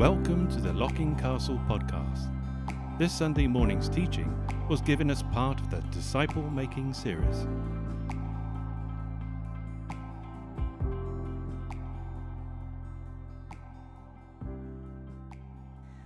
[0.00, 2.32] Welcome to the Locking Castle podcast.
[2.98, 4.34] This Sunday morning's teaching
[4.66, 7.46] was given as part of the Disciple Making series.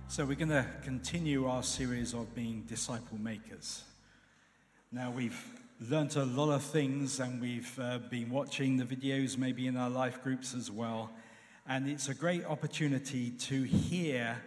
[0.09, 3.85] So, we're going to continue our series of being disciple makers.
[4.91, 5.41] Now, we've
[5.79, 9.89] learnt a lot of things and we've uh, been watching the videos, maybe in our
[9.89, 11.11] life groups as well.
[11.67, 14.37] And it's a great opportunity to hear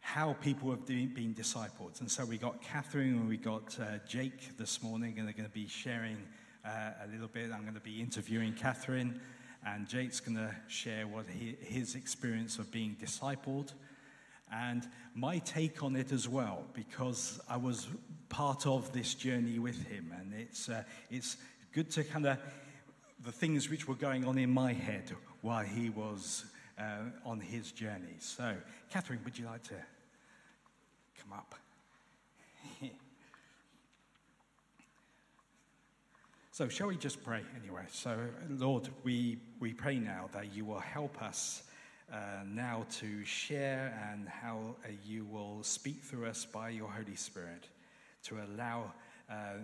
[0.00, 2.00] how people have been discipled.
[2.00, 5.48] And so we got Katherine and we got uh, Jake this morning, and they're going
[5.48, 6.16] to be sharing
[6.64, 7.52] uh, a little bit.
[7.52, 9.20] I'm going to be interviewing Katherine,
[9.64, 13.72] and Jake's going to share what he, his experience of being discipled
[14.52, 17.86] and my take on it as well, because I was
[18.28, 21.36] part of this journey with him, and it's, uh, it's
[21.72, 22.38] good to kind of
[23.24, 25.12] the things which were going on in my head
[25.44, 26.46] while he was
[26.78, 28.16] uh, on his journey.
[28.18, 28.54] So,
[28.90, 29.74] Katherine, would you like to
[31.20, 31.54] come up?
[36.50, 37.82] so, shall we just pray anyway?
[37.92, 38.16] So,
[38.48, 41.62] Lord, we, we pray now that you will help us.
[42.12, 47.16] Uh, now to share and how uh, you will speak through us by your Holy
[47.16, 47.66] Spirit
[48.22, 48.92] to allow
[49.30, 49.54] uh,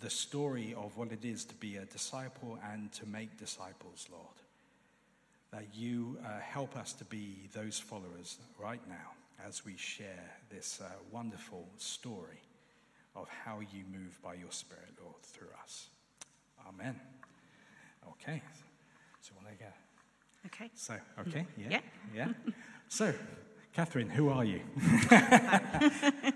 [0.00, 4.41] the story of what it is to be a disciple and to make disciples, Lord.
[5.52, 9.12] That you uh, help us to be those followers right now
[9.46, 12.40] as we share this uh, wonderful story
[13.14, 15.88] of how you move by your Spirit, Lord, through us.
[16.66, 16.98] Amen.
[18.08, 18.42] Okay.
[19.20, 19.70] So, want to go?
[20.46, 20.70] Okay.
[20.74, 21.66] So, okay, yeah.
[21.70, 21.80] Yeah.
[22.14, 22.52] Yeah.
[22.88, 23.12] so,
[23.72, 24.60] Katherine, who are you?
[25.10, 26.32] I'm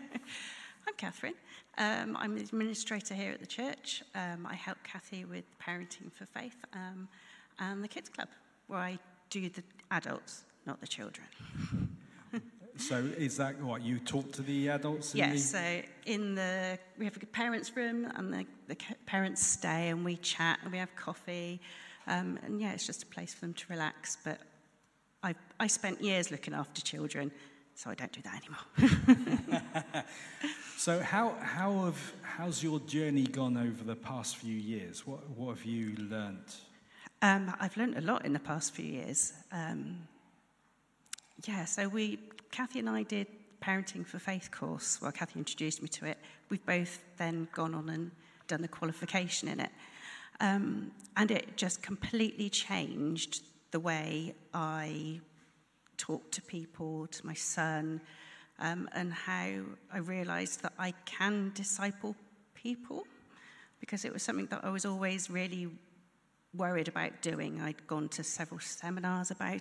[0.97, 1.35] Katherine.
[1.79, 4.03] Um, I'm the administrator here at the church.
[4.15, 7.09] Um, I help Kathy with Parenting for Faith um,
[7.59, 8.29] and the Kids Club,
[8.73, 8.99] I
[9.31, 11.27] do the adults, not the children.
[12.77, 15.15] so, is that what you talk to the adults?
[15.15, 15.53] Yes.
[15.53, 15.59] the...
[15.59, 18.77] So, in the we have a parents' room, and the, the
[19.07, 21.61] parents stay, and we chat, and we have coffee,
[22.07, 24.19] um, and yeah, it's just a place for them to relax.
[24.25, 24.41] But
[25.23, 27.31] I I spent years looking after children,
[27.77, 30.05] so I don't do that anymore.
[30.79, 35.07] so how, how have, how's your journey gone over the past few years?
[35.07, 36.57] What, what have you learnt?
[37.23, 39.33] Um, I've learned a lot in the past few years.
[39.51, 40.07] Um,
[41.47, 42.19] yeah, so we,
[42.51, 43.27] Kathy and I did
[43.63, 45.01] Parenting for Faith course.
[45.01, 46.19] Well, Kathy introduced me to it.
[46.51, 48.11] We've both then gone on and
[48.49, 49.71] done the qualification in it.
[50.41, 55.21] Um, and it just completely changed the way I
[55.97, 58.01] talk to people, to my son,
[58.59, 59.61] um, and how
[59.93, 62.15] I realized that I can disciple
[62.55, 63.07] people
[63.81, 65.69] because it was something that I was always really
[66.57, 67.61] worried about doing.
[67.61, 69.61] I'd gone to several seminars about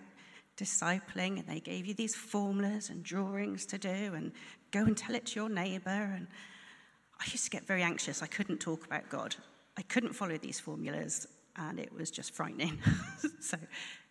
[0.57, 4.31] discipling, and they gave you these formulas and drawings to do, and
[4.71, 5.89] go and tell it to your neighbor.
[5.89, 6.27] And
[7.19, 8.21] I used to get very anxious.
[8.21, 9.35] I couldn't talk about God.
[9.77, 12.79] I couldn't follow these formulas, and it was just frightening.
[13.39, 13.57] so,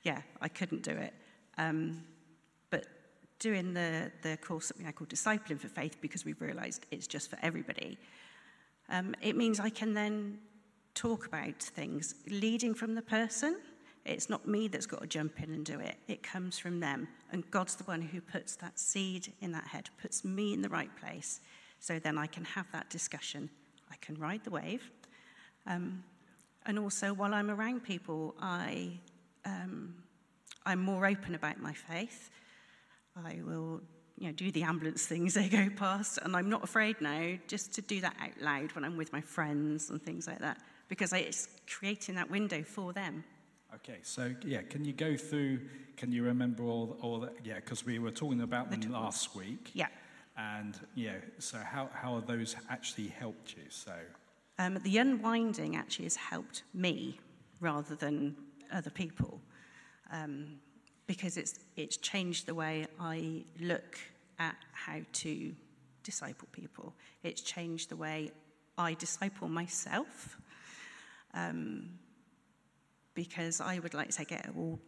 [0.03, 1.15] yeah, I couldn't do it.
[1.57, 2.03] Um,
[2.71, 2.87] but
[3.39, 7.07] doing the, the course that we now call Discipling for Faith, because we've realized it's
[7.07, 7.99] just for everybody,
[8.91, 10.39] um, it means I can then
[10.95, 13.59] talk about things leading from the person.
[14.05, 17.09] It's not me that's got to jump in and do it, it comes from them.
[17.33, 20.69] And God's the one who puts that seed in that head, puts me in the
[20.69, 21.41] right place.
[21.81, 23.51] So then I can have that discussion.
[23.91, 24.91] I can ride the wave.
[25.67, 26.05] Um,
[26.67, 28.99] and also, while I'm around people, I,
[29.45, 29.95] um,
[30.65, 32.31] I'm more open about my faith.
[33.17, 33.83] I will
[34.17, 37.75] you know, do the ambulance things they go past, and I'm not afraid now just
[37.75, 40.59] to do that out loud when I'm with my friends and things like that,
[40.89, 43.25] because it's creating that window for them.
[43.77, 45.61] Okay, so yeah, can you go through?
[45.97, 47.35] Can you remember all, all that?
[47.45, 49.71] Yeah, because we were talking about them last week.
[49.75, 49.89] Yeah.
[50.37, 53.65] And yeah, so how how have those actually helped you?
[53.69, 53.93] So.
[54.59, 57.19] Um, the unwinding actually has helped me
[57.61, 58.37] rather than
[58.73, 59.41] other people.
[60.13, 60.61] Um,
[61.07, 63.99] because it's, it's changed the way I look
[64.39, 65.55] at how to
[66.03, 66.95] disciple people.
[67.23, 68.31] It's changed the way
[68.79, 70.39] I disciple myself.
[71.35, 71.91] Um,
[73.15, 74.79] because I would like to get all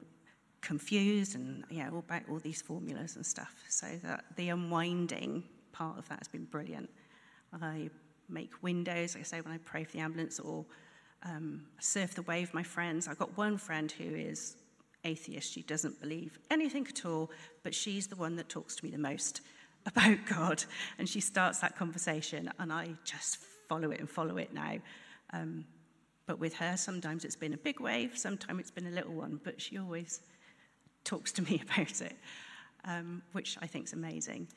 [0.61, 3.55] confused and yeah, all about all these formulas and stuff.
[3.69, 6.91] So that the unwinding part of that has been brilliant.
[7.53, 7.91] I
[8.29, 10.65] make windows, like I say, when I pray for the ambulance or
[11.23, 13.09] um, surf the wave my friends.
[13.09, 14.57] I've got one friend who is
[15.05, 15.53] atheist.
[15.53, 17.31] She doesn't believe anything at all,
[17.63, 19.41] but she's the one that talks to me the most
[19.87, 20.65] about God.
[20.99, 23.39] And she starts that conversation, and I just
[23.69, 24.79] follow it and follow it now.
[25.33, 25.65] Um,
[26.27, 29.41] but with her, sometimes it's been a big wave, sometimes it's been a little one,
[29.45, 30.21] but she always
[31.05, 32.17] talks to me about it.
[32.85, 34.49] um, which I think is amazing.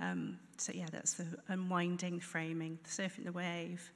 [0.00, 3.92] Um, so yeah, that's the unwinding, framing, the surfing the wave.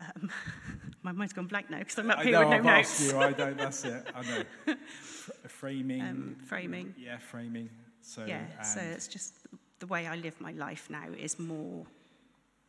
[0.00, 0.30] Um,
[1.02, 3.00] my mind's gone blank now because I'm up I here know, with no I've notes.
[3.00, 4.74] asked you, I don't, that's it, I know.
[5.46, 6.00] Framing.
[6.02, 6.94] Um, framing.
[6.98, 7.70] Yeah, framing.
[8.00, 9.34] So, yeah, so it's just
[9.78, 11.86] the way I live my life now is more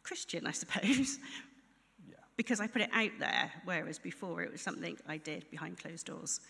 [0.03, 1.17] Christian, I suppose.
[2.38, 6.07] Because I put it out there, whereas before it was something I did behind closed
[6.07, 6.41] doors,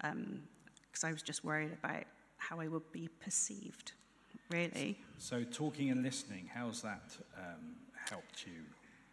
[0.00, 2.04] because I was just worried about
[2.36, 3.92] how I would be perceived,
[4.50, 4.98] really.
[5.18, 7.76] So talking and listening, how's that um,
[8.08, 8.62] helped you?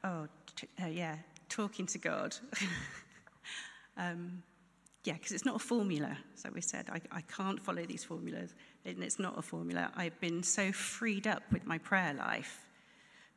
[0.04, 1.16] Oh, t- uh, yeah,
[1.50, 2.36] talking to God.
[3.98, 4.44] um,
[5.04, 6.16] yeah, because it's not a formula.
[6.36, 8.54] So we said, I, I can't follow these formulas.
[8.86, 9.92] And it's not a formula.
[9.96, 12.68] I've been so freed up with my prayer life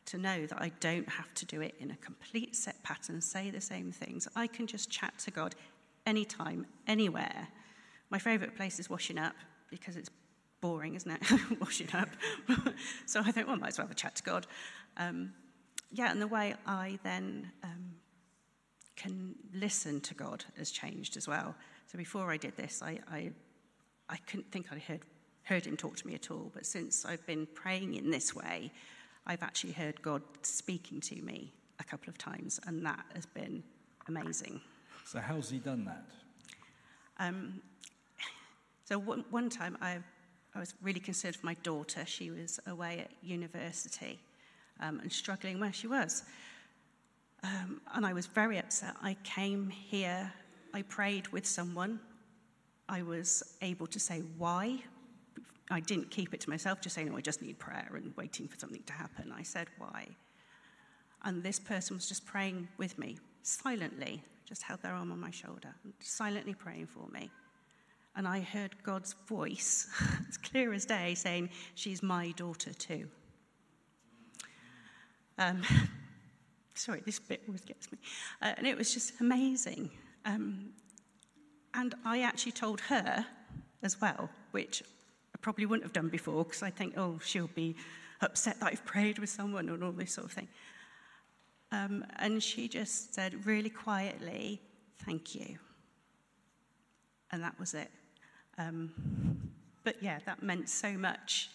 [0.06, 3.50] to know that I don't have to do it in a complete set pattern, say
[3.50, 4.28] the same things.
[4.36, 5.54] I can just chat to God
[6.06, 7.48] anytime, anywhere.
[8.10, 9.34] My favourite place is washing up
[9.70, 10.10] because it's
[10.60, 11.20] boring, isn't it?
[11.60, 12.08] washing up.
[13.06, 14.46] so I think, well, I might as well have a chat to God.
[14.96, 15.32] Um,
[15.90, 17.94] yeah, and the way I then um,
[18.96, 21.54] can listen to God has changed as well.
[21.86, 23.30] So before I did this, I, I,
[24.08, 25.00] I couldn't think I'd heard,
[25.44, 26.50] heard him talk to me at all.
[26.54, 28.72] But since I've been praying in this way,
[29.26, 33.62] I've actually heard God speaking to me a couple of times, and that has been
[34.06, 34.60] amazing.
[35.06, 36.04] So, how's He done that?
[37.18, 37.60] Um,
[38.84, 39.98] so, one, one time I,
[40.54, 42.04] I was really concerned for my daughter.
[42.06, 44.18] She was away at university
[44.80, 46.24] um, and struggling where she was.
[47.42, 48.94] Um, and I was very upset.
[49.02, 50.32] I came here,
[50.72, 52.00] I prayed with someone.
[52.88, 54.82] I was able to say why
[55.70, 58.48] I didn't keep it to myself, just saying, oh, I just need prayer and waiting
[58.48, 59.32] for something to happen.
[59.34, 60.08] I said why.
[61.24, 65.30] And this person was just praying with me, silently, just held their arm on my
[65.30, 67.30] shoulder, silently praying for me.
[68.14, 69.88] And I heard God's voice,
[70.28, 73.08] as clear as day, saying, She's my daughter too.
[75.38, 75.62] Um,
[76.74, 77.98] sorry, this bit always gets me.
[78.40, 79.90] Uh, and it was just amazing.
[80.26, 80.70] Um,
[81.72, 83.26] and I actually told her
[83.82, 84.82] as well, which
[85.44, 87.76] probably wouldn't have done before because I think, oh, she'll be
[88.22, 90.48] upset that I've prayed with someone and all this sort of thing.
[91.70, 94.62] Um, and she just said really quietly,
[95.04, 95.58] thank you.
[97.30, 97.90] And that was it.
[98.56, 98.90] Um,
[99.82, 101.50] but yeah, that meant so much.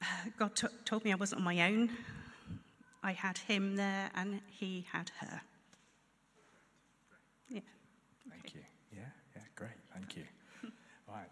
[0.38, 1.90] God t- told me I wasn't on my own.
[3.02, 5.42] I had him there and he had her.
[7.50, 7.60] Yeah.
[8.30, 8.62] Thank you.
[8.94, 9.00] Yeah,
[9.34, 9.76] yeah, great.
[9.92, 10.24] Thank you.
[11.06, 11.28] right.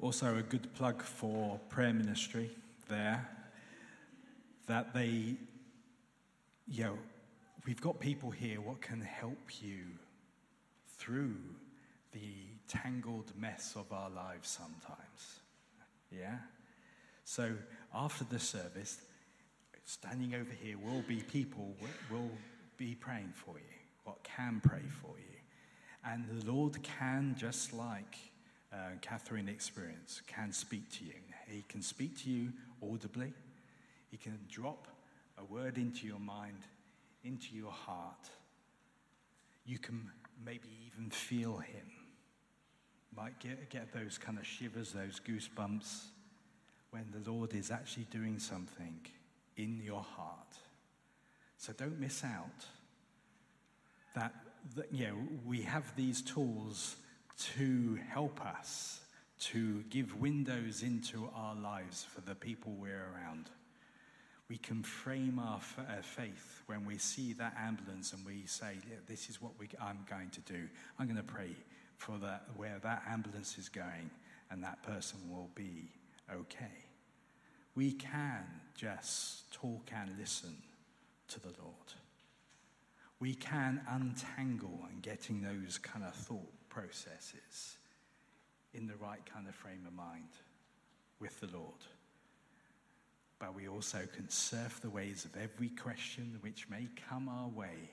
[0.00, 2.50] Also, a good plug for prayer ministry
[2.88, 3.28] there.
[4.66, 5.36] That they,
[6.68, 6.98] you know,
[7.66, 9.84] we've got people here what can help you
[10.98, 11.36] through
[12.12, 12.34] the
[12.68, 15.40] tangled mess of our lives sometimes.
[16.10, 16.36] Yeah?
[17.24, 17.54] So
[17.94, 19.00] after the service,
[19.84, 21.74] standing over here will be people
[22.10, 22.30] will
[22.76, 23.74] be praying for you,
[24.04, 25.24] what can pray for you.
[26.04, 28.16] And the Lord can, just like
[28.72, 31.14] uh, Katherine experienced, can speak to you.
[31.46, 33.32] He can speak to you audibly.
[34.10, 34.86] He can drop
[35.38, 36.58] a word into your mind,
[37.24, 38.28] into your heart.
[39.64, 40.10] You can
[40.44, 41.90] maybe even feel him.
[43.16, 46.04] Might get, get those kind of shivers, those goosebumps
[46.90, 49.00] when the Lord is actually doing something
[49.56, 50.56] in your heart.
[51.58, 52.66] So don't miss out
[54.14, 54.32] that,
[54.76, 56.96] that you know, we have these tools
[57.38, 59.00] to help us
[59.38, 63.50] to give windows into our lives for the people we're around.
[64.48, 68.78] We can frame our f- uh, faith when we see that ambulance and we say,
[68.88, 70.68] yeah, This is what we, I'm going to do.
[70.98, 71.54] I'm going to pray
[71.96, 72.12] for
[72.56, 74.10] where that ambulance is going,
[74.50, 75.90] and that person will be
[76.32, 76.84] okay.
[77.74, 80.56] We can just talk and listen
[81.28, 81.92] to the Lord.
[83.20, 87.76] We can untangle and getting those kind of thought processes
[88.74, 90.28] in the right kind of frame of mind
[91.20, 91.84] with the Lord.
[93.38, 97.90] But we also can surf the waves of every question which may come our way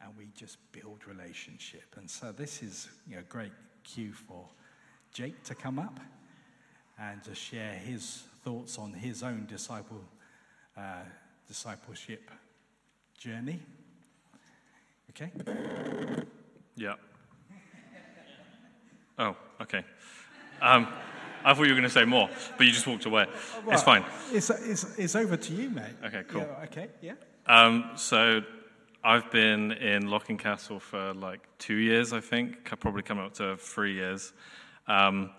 [0.00, 1.96] and we just build relationship.
[1.96, 3.52] And so this is you know, a great
[3.82, 4.46] cue for
[5.12, 5.98] Jake to come up
[6.98, 10.04] and to share his thoughts on his own disciple,
[10.76, 11.02] uh,
[11.46, 12.30] discipleship
[13.18, 13.60] journey.
[15.10, 15.32] Okay?
[16.76, 16.94] Yeah.
[19.18, 19.84] Oh, okay.
[20.60, 20.88] Um,
[21.44, 23.26] I thought you were going to say more, but you just walked away.
[23.68, 24.04] It's fine.
[24.32, 25.84] It's, it's, it's over to you, mate.
[26.04, 26.40] Okay, cool.
[26.40, 27.12] Yeah, okay, yeah.
[27.46, 28.42] Um, so
[29.04, 33.56] I've been in Locking Castle for like two years, I think, probably coming up to
[33.56, 34.32] three years.
[34.86, 35.30] Um,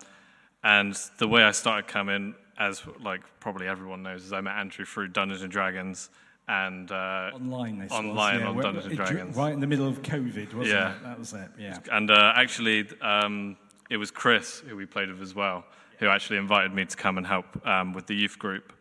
[0.64, 4.84] and the way I started coming, as like probably everyone knows, is I met Andrew
[4.84, 6.10] through Dungeons and Dragons
[6.48, 8.46] and uh, Online, online yeah.
[8.46, 9.36] on Dungeons and Dragons.
[9.36, 10.96] Right in the middle of COVID, wasn't Yeah.
[10.96, 11.02] it?
[11.04, 11.78] That was it, yeah.
[11.92, 13.56] And uh, actually, um,
[13.90, 15.64] it was Chris who we played with as well,
[15.98, 18.72] who actually invited me to come and help um, with the youth group.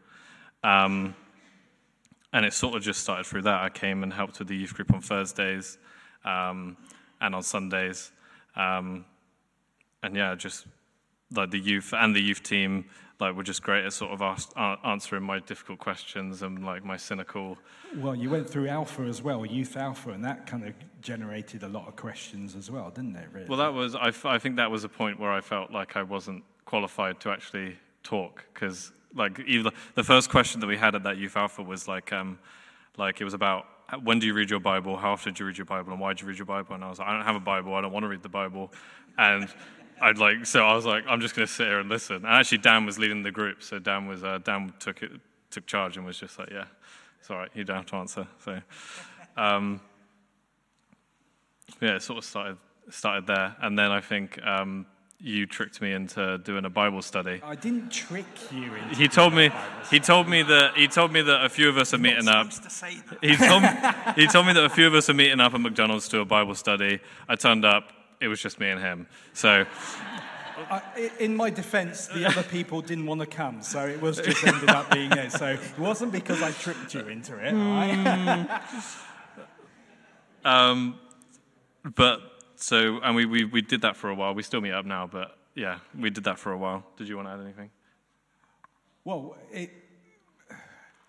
[0.63, 1.15] Um,
[2.31, 3.61] and it sort of just started through that.
[3.61, 5.79] I came and helped with the youth group on Thursdays
[6.23, 6.77] um,
[7.19, 8.11] and on Sundays.
[8.55, 9.03] Um,
[10.03, 10.67] and yeah, just
[11.35, 12.85] like the youth and the youth team,
[13.19, 16.85] like were just great at sort of ask, uh, answering my difficult questions and like
[16.85, 17.57] my cynical.
[17.97, 21.67] Well, you went through Alpha as well, Youth Alpha, and that kind of generated a
[21.67, 23.47] lot of questions as well, didn't it, really?
[23.47, 25.97] Well, that was I, f- I think that was a point where I felt like
[25.97, 30.95] I wasn't qualified to actually talk because like even the first question that we had
[30.95, 32.39] at that youth alpha was like um,
[32.97, 33.65] like it was about
[34.03, 36.13] when do you read your Bible, how often do you read your Bible, and why
[36.13, 36.75] do you read your Bible?
[36.75, 38.29] And I was like, I don't have a Bible, I don't want to read the
[38.29, 38.71] Bible,
[39.17, 39.49] and
[40.01, 42.17] I'd like so I was like, I'm just going to sit here and listen.
[42.17, 45.11] And actually, Dan was leading the group, so Dan was uh, Dan took it
[45.51, 46.65] took charge and was just like, yeah,
[47.19, 48.27] it's all right, you don't have to answer.
[48.43, 48.61] So.
[49.37, 49.79] Um,
[51.81, 52.57] yeah, it sort of started
[52.89, 54.85] started there, and then I think um,
[55.19, 57.41] you tricked me into doing a Bible study.
[57.43, 59.51] I didn't trick you into He told me
[59.89, 62.49] he told me that he told me that a few of us are meeting up.
[62.49, 63.23] to say that.
[63.23, 63.69] He told me,
[64.15, 66.21] he told me that a few of us are meeting up at McDonald's to do
[66.21, 66.99] a Bible study.
[67.27, 67.91] I turned up.
[68.19, 69.07] It was just me and him.
[69.33, 69.65] So
[70.69, 74.45] I, in my defense, the other people didn't want to come, so it was just
[74.45, 75.31] ended up being it.
[75.31, 77.53] So it wasn't because I tricked you into it.
[77.53, 78.61] right?
[80.45, 80.97] Um,
[81.95, 82.21] but
[82.55, 84.33] so and we, we we did that for a while.
[84.33, 86.85] We still meet up now, but yeah, we did that for a while.
[86.97, 87.69] Did you want to add anything?
[89.03, 89.69] Well, it,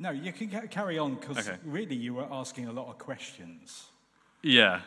[0.01, 1.59] no, you can carry on because Okay.
[1.65, 3.87] really you were asking a lot of questions.
[4.43, 4.81] Yeah.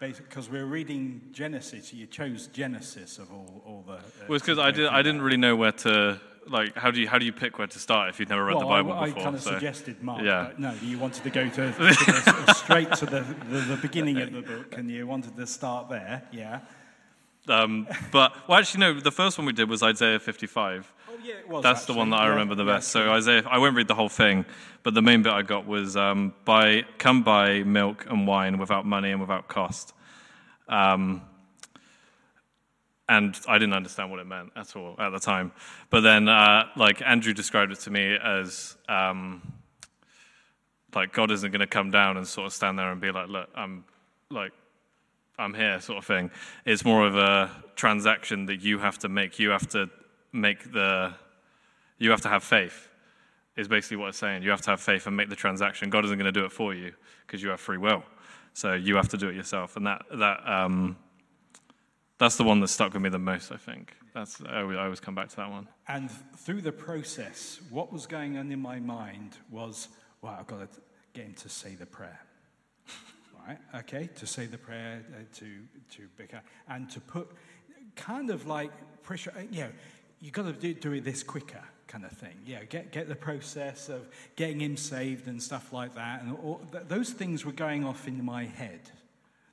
[0.00, 3.94] Because we're reading Genesis, you chose Genesis of all, all the.
[3.94, 4.86] Uh, Well, it's because I did.
[4.86, 6.76] I didn't really know where to like.
[6.76, 8.60] How do you how do you pick where to start if you've never read well,
[8.60, 9.20] the Bible I, before?
[9.20, 10.52] I kind of so- suggested Mark, yeah.
[10.56, 14.32] no, you wanted to go to, to the, straight to the, the, the beginning of
[14.32, 16.60] the book, and you wanted to start there, yeah.
[17.48, 19.00] Um, but well, actually, no.
[19.00, 20.92] The first one we did was Isaiah 55.
[21.22, 21.62] Yeah, was.
[21.62, 22.88] That's the one that I remember the best.
[22.88, 24.44] So Isaiah, I won't read the whole thing,
[24.82, 28.86] but the main bit I got was um, buy, come buy milk and wine without
[28.86, 29.92] money and without cost.
[30.68, 31.22] Um,
[33.08, 35.52] and I didn't understand what it meant at all at the time.
[35.90, 39.42] But then, uh, like Andrew described it to me as um,
[40.94, 43.28] like God isn't going to come down and sort of stand there and be like,
[43.28, 43.84] "Look, I'm
[44.30, 44.52] like
[45.38, 46.30] I'm here," sort of thing.
[46.66, 49.38] It's more of a transaction that you have to make.
[49.38, 49.88] You have to
[50.32, 51.14] make the
[51.98, 52.88] you have to have faith
[53.56, 54.42] is basically what it's saying.
[54.42, 55.90] You have to have faith and make the transaction.
[55.90, 56.92] God isn't going to do it for you
[57.26, 58.04] because you have free will.
[58.52, 59.76] So you have to do it yourself.
[59.76, 60.96] And that that um,
[62.18, 63.94] that's the one that stuck with me the most i think.
[64.14, 65.68] That's i always, come back to that one.
[65.86, 69.88] And through the process, what was going on in my mind was,
[70.22, 70.80] well, I've got to
[71.12, 72.18] get him to say the prayer.
[73.46, 73.58] right?
[73.76, 75.46] Okay, to say the prayer, uh, to,
[75.90, 77.30] to become, and to put
[77.94, 79.70] kind of like pressure, uh, you know,
[80.20, 82.36] you've got to do, do it this quicker kind of thing.
[82.46, 86.22] Yeah, get, get the process of getting him saved and stuff like that.
[86.22, 88.90] And all, th- those things were going off in my head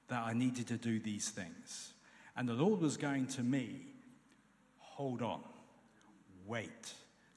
[0.10, 1.94] that I needed to do these things.
[2.36, 3.82] And the Lord was going to me,
[4.80, 5.42] hold on
[6.48, 6.94] wait.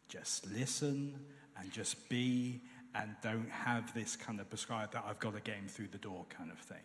[0.09, 1.15] Just listen
[1.59, 2.61] and just be
[2.95, 5.99] and don't have this kind of prescribed that I've got to get him through the
[5.99, 6.79] door kind of thing.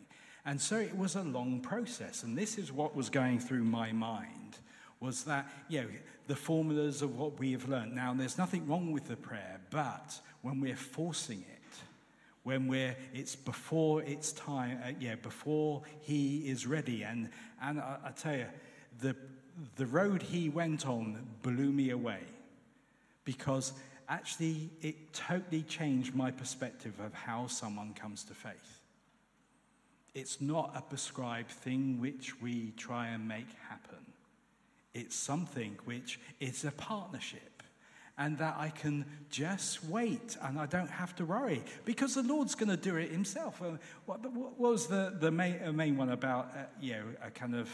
[0.45, 2.23] And so it was a long process.
[2.23, 4.57] And this is what was going through my mind
[5.03, 5.88] was that, you know,
[6.27, 7.93] the formulas of what we have learned.
[7.93, 11.63] Now, there's nothing wrong with the prayer, but when we're forcing it,
[12.43, 17.03] when we're it's before it's time uh, yeah before he is ready.
[17.03, 17.29] And
[17.62, 18.48] and I, I tell you
[19.00, 19.15] the
[19.77, 22.19] the road he went on blew me away
[23.24, 23.72] because
[24.10, 28.81] actually it totally changed my perspective of how someone comes to faith.
[30.13, 34.12] It's not a prescribed thing which we try and make happen
[34.93, 37.63] it's something which is a partnership
[38.17, 42.53] and that I can just wait and I don't have to worry because the Lord's
[42.53, 43.62] going to do it Himself.
[43.62, 43.71] Uh,
[44.05, 47.55] what, what was the, the main, uh, main one about, uh, you know, a kind
[47.55, 47.69] of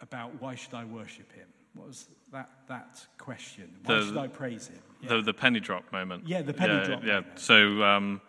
[0.00, 1.48] about why should I worship Him?
[1.74, 3.74] What was that, that question?
[3.84, 4.78] Why The- should I praise Him?
[5.02, 5.08] Yeah.
[5.16, 7.38] the, the penny drop moment Yeah, the penny yeah, drop yeah moment.
[7.38, 8.20] so um,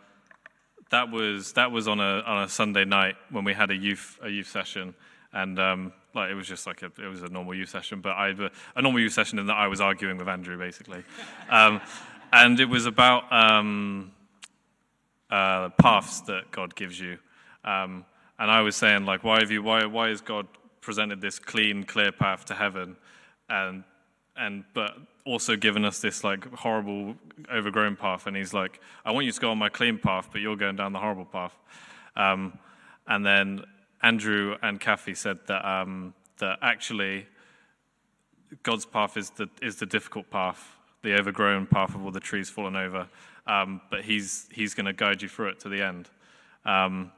[0.89, 4.19] that was that was on a on a sunday night when we had a youth
[4.21, 4.93] a youth session
[5.31, 8.11] and um, like it was just like a, it was a normal youth session, but
[8.11, 8.29] I
[8.75, 11.03] a normal youth session in that I was arguing with Andrew basically,
[11.49, 11.79] um,
[12.33, 14.11] and it was about um,
[15.29, 17.17] uh, paths that God gives you.
[17.63, 18.05] Um,
[18.39, 19.63] and I was saying, like, why have you?
[19.63, 20.47] Why why has God
[20.81, 22.95] presented this clean, clear path to heaven,
[23.49, 23.83] and
[24.35, 27.15] and but also given us this like horrible,
[27.51, 28.27] overgrown path?
[28.27, 30.75] And He's like, I want you to go on my clean path, but you're going
[30.75, 31.55] down the horrible path.
[32.15, 32.57] Um,
[33.07, 33.63] and then
[34.01, 37.27] Andrew and Kathy said that um, that actually
[38.63, 42.49] God's path is the is the difficult path, the overgrown path of all the trees
[42.49, 43.07] fallen over.
[43.45, 46.09] Um, but He's He's going to guide you through it to the end.
[46.65, 47.11] Um,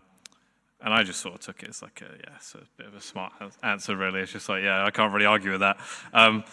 [0.81, 2.95] and I just sort of took it as like a, yeah, it's a bit of
[2.95, 3.33] a smart
[3.63, 4.21] answer, really.
[4.21, 5.77] It's just like, yeah, I can't really argue with that.
[6.13, 6.45] Um,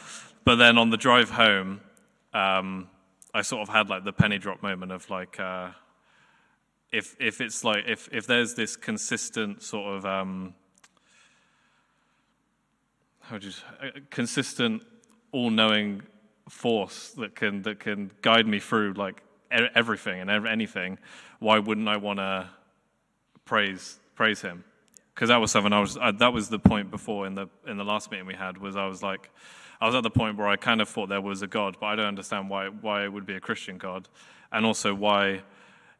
[0.44, 1.80] but then on the drive home,
[2.34, 2.88] um,
[3.32, 5.68] I sort of had like the penny drop moment of like, uh,
[6.96, 10.54] if, if it's like, if, if there's this consistent sort of, um,
[13.20, 13.52] how do you,
[14.10, 14.82] consistent,
[15.32, 16.02] all knowing
[16.48, 20.98] force that can, that can guide me through like everything and anything,
[21.38, 22.48] why wouldn't I want to
[23.44, 24.64] praise praise Him,
[25.14, 25.96] because that was something I was.
[25.96, 28.58] I, that was the point before in the in the last meeting we had.
[28.58, 29.30] Was I was like,
[29.80, 31.86] I was at the point where I kind of thought there was a God, but
[31.86, 34.08] I don't understand why why it would be a Christian God,
[34.52, 35.42] and also why,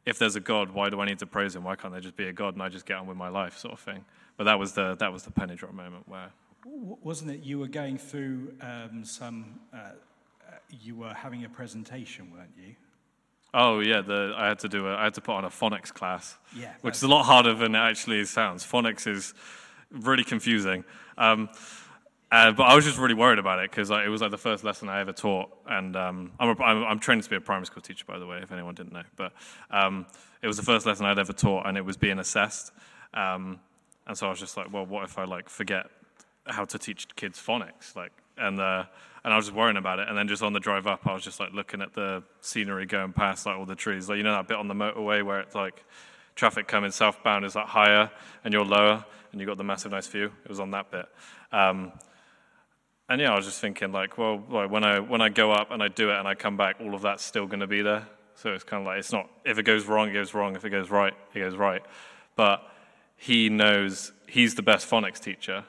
[0.06, 1.64] if there's a God, why do I need to praise Him?
[1.64, 3.58] Why can't there just be a God and I just get on with my life,
[3.58, 4.04] sort of thing?
[4.36, 6.30] But that was the that was the penny drop moment where.
[6.64, 9.60] Wasn't it you were going through um, some?
[9.72, 12.74] Uh, uh, you were having a presentation, weren't you?
[13.54, 15.92] Oh yeah, the, I had to do a, I had to put on a phonics
[15.92, 18.64] class, yeah, which is a lot harder than it actually sounds.
[18.64, 19.32] Phonics is
[19.90, 20.84] really confusing,
[21.16, 21.48] um,
[22.32, 24.64] uh, but I was just really worried about it because it was like the first
[24.64, 27.66] lesson I ever taught, and um, I'm, a, I'm, I'm, trained to be a primary
[27.66, 29.04] school teacher, by the way, if anyone didn't know.
[29.14, 29.32] But
[29.70, 30.06] um,
[30.42, 32.72] it was the first lesson I'd ever taught, and it was being assessed,
[33.14, 33.60] um,
[34.06, 35.86] and so I was just like, well, what if I like forget
[36.46, 38.84] how to teach kids phonics, like, and uh,
[39.24, 40.08] and I was just worrying about it.
[40.08, 42.86] And then just on the drive up, I was just like looking at the scenery
[42.86, 44.08] going past, like all the trees.
[44.08, 45.84] Like you know that bit on the motorway where it's like
[46.36, 48.10] traffic coming southbound is like higher
[48.44, 50.32] and you're lower, and you got the massive nice view.
[50.44, 51.06] It was on that bit.
[53.08, 55.70] And yeah, I was just thinking like, well, like when I when I go up
[55.70, 57.82] and I do it and I come back, all of that's still going to be
[57.82, 58.06] there.
[58.34, 60.56] So it's kind of like it's not if it goes wrong, it goes wrong.
[60.56, 61.82] If it goes right, it goes right.
[62.34, 62.62] But
[63.16, 65.64] he knows he's the best phonics teacher,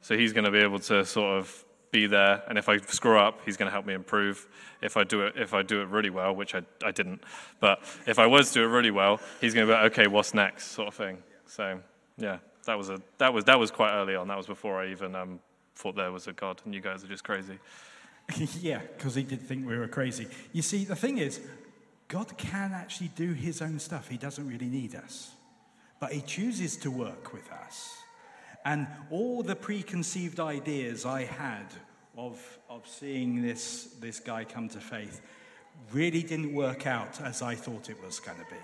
[0.00, 3.18] so he's going to be able to sort of be there, and if I screw
[3.18, 4.48] up, he's going to help me improve.
[4.82, 7.22] If I do it, if I do it really well, which I, I didn't,
[7.60, 10.06] but if I was to do it really well, he's going to be like, okay,
[10.06, 11.18] what's next, sort of thing.
[11.46, 11.80] So
[12.18, 14.28] yeah, that was a that was that was quite early on.
[14.28, 15.40] That was before I even um,
[15.76, 17.58] thought there was a God, and you guys are just crazy.
[18.60, 20.26] yeah, because he did think we were crazy.
[20.52, 21.40] You see, the thing is,
[22.08, 24.08] God can actually do his own stuff.
[24.08, 25.32] He doesn't really need us,
[26.00, 27.94] but he chooses to work with us.
[28.64, 31.66] And all the preconceived ideas I had
[32.16, 35.20] of, of seeing this, this guy come to faith
[35.92, 38.60] really didn't work out as I thought it was going to be.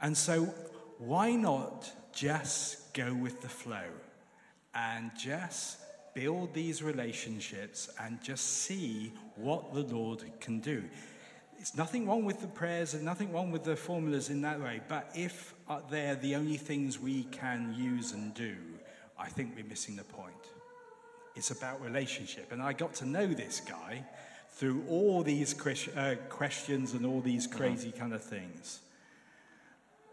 [0.00, 0.46] And so,
[0.98, 3.88] why not just go with the flow
[4.74, 5.78] and just
[6.14, 10.82] build these relationships and just see what the Lord can do?
[11.58, 14.80] It's nothing wrong with the prayers and nothing wrong with the formulas in that way,
[14.88, 18.56] but if uh, they're the only things we can use and do,
[19.18, 20.34] I think we're missing the point.
[21.36, 22.52] It's about relationship.
[22.52, 24.04] And I got to know this guy
[24.50, 25.54] through all these
[25.96, 27.56] uh, questions and all these uh-huh.
[27.58, 28.80] crazy kind of things.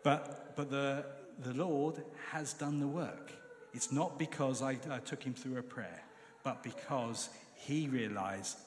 [0.03, 1.05] But, but the,
[1.39, 3.33] the Lord has done the work.
[3.79, 6.03] It's not because I, I took him through a prayer,
[6.43, 8.57] but because he realized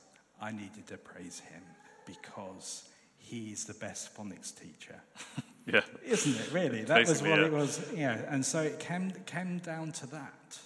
[0.40, 1.60] I needed to praise him
[2.06, 4.98] because he's the best phonics teacher.
[5.66, 5.82] yeah.
[6.02, 6.84] Isn't it, really?
[6.84, 7.44] That was what yeah.
[7.44, 7.92] it was.
[7.94, 8.22] Yeah.
[8.26, 10.58] And so it came, came down to that.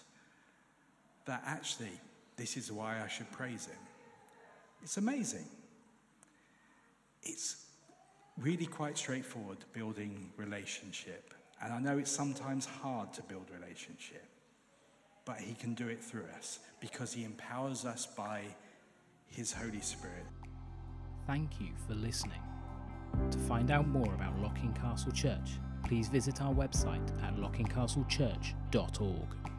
[1.24, 2.00] That actually,
[2.36, 3.82] this is why I should praise him.
[4.80, 5.46] It's amazing.
[7.24, 7.64] It's
[8.38, 11.34] really quite straightforward building relationship.
[11.60, 14.22] And I know it's sometimes hard to build relationship,
[15.26, 18.44] but he can do it through us because he empowers us by
[19.26, 20.24] his Holy Spirit.
[21.26, 22.40] Thank you for listening.
[23.30, 29.55] To find out more about Locking Castle Church, please visit our website at lockingcastlechurch.org.